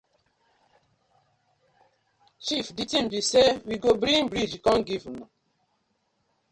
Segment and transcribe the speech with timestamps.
[2.45, 5.27] Chief di tin bi say we go bring bridge kom giv una.